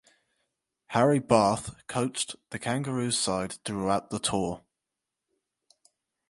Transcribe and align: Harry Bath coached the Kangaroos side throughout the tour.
Harry 0.87 1.19
Bath 1.19 1.75
coached 1.85 2.35
the 2.49 2.57
Kangaroos 2.57 3.19
side 3.19 3.59
throughout 3.63 4.09
the 4.09 4.17
tour. 4.17 4.63